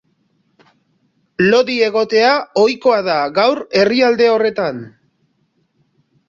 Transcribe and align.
Lodi 1.51 1.75
egotea 1.87 2.31
ohikoa 2.63 3.03
da 3.09 3.19
gaur 3.37 3.61
herrialde 3.83 4.31
horretan. 4.37 4.83